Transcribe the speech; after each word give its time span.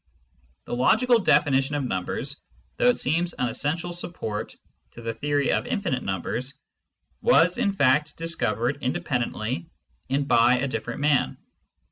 The 0.65 0.73
logical 0.73 1.19
definition 1.19 1.75
of 1.75 1.83
numbers, 1.83 2.37
though 2.77 2.87
it 2.89 2.97
seems 2.97 3.33
an 3.33 3.49
essential 3.49 3.93
support 3.93 4.55
to 4.93 5.01
the 5.03 5.13
theory 5.13 5.51
of 5.51 5.67
infinite 5.67 6.01
numbers, 6.01 6.55
was 7.21 7.59
in 7.59 7.71
fact 7.73 8.17
discovered 8.17 8.79
independently 8.81 9.69
and 10.09 10.27
by 10.27 10.55
a 10.57 10.67
diflFerent 10.67 11.01
man. 11.01 11.37